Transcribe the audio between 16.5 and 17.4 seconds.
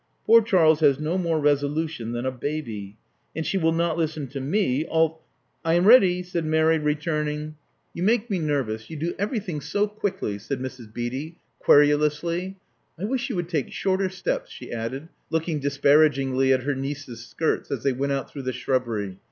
at her niece's